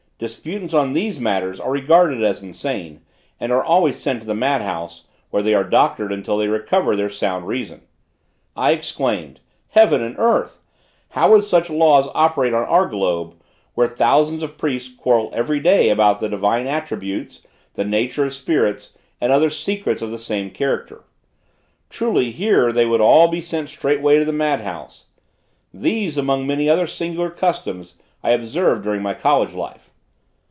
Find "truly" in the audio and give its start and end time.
21.89-22.29